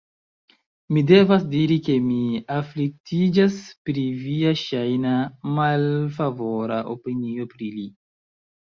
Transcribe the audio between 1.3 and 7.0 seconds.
diri, ke mi afliktiĝas pri via ŝajna malfavora